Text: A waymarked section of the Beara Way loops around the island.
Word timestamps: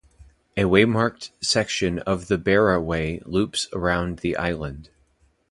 A 0.57 0.63
waymarked 0.65 1.29
section 1.43 1.99
of 1.99 2.27
the 2.27 2.39
Beara 2.39 2.83
Way 2.83 3.21
loops 3.23 3.67
around 3.71 4.17
the 4.17 4.35
island. 4.35 4.89